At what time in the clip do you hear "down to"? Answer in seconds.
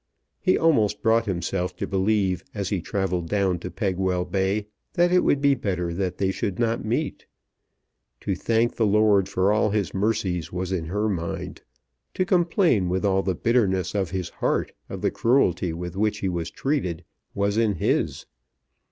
3.29-3.69